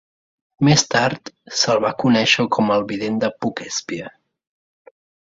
Més 0.67 0.83
tard 0.93 1.27
se'l 1.59 1.81
va 1.83 1.91
conèixer 2.03 2.45
com 2.55 2.73
el 2.77 2.85
"vident 2.93 3.19
de 3.25 3.29
Poughkeepsie". 3.43 4.09